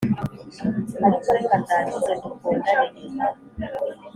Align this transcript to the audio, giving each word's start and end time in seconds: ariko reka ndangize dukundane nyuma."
ariko 1.05 1.27
reka 1.35 1.55
ndangize 1.61 2.11
dukundane 2.21 2.99
nyuma." 2.99 3.25